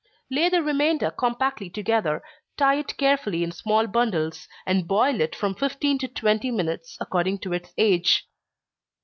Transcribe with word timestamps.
Lay 0.31 0.49
the 0.49 0.63
remainder 0.63 1.11
compactly 1.11 1.69
together, 1.69 2.23
tie 2.57 2.79
it 2.79 2.97
carefully 2.97 3.43
in 3.43 3.51
small 3.51 3.85
bundles, 3.85 4.47
and 4.65 4.87
boil 4.87 5.21
it 5.21 5.35
from 5.35 5.53
fifteen 5.53 5.99
to 5.99 6.07
twenty 6.07 6.49
minutes, 6.49 6.97
according 6.99 7.37
to 7.41 7.53
its 7.53 7.71
age. 7.77 8.27